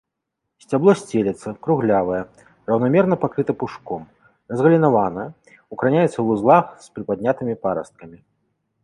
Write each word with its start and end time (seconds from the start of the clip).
Сцябло 0.63 0.93
сцелецца, 1.01 1.49
круглявае, 1.65 2.21
раўнамерна 2.71 3.15
пакрыта 3.25 3.51
пушком, 3.63 4.01
разгалінавана, 4.55 5.23
укараняецца 5.77 6.13
ў 6.19 6.25
вузлах, 6.31 6.65
з 6.87 6.97
прыпаднятымі 6.97 7.53
парасткамі. 7.69 8.17